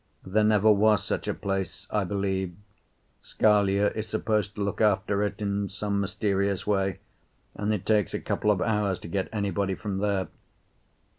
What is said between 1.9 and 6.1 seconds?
I believe. Scalea is supposed to look after it in some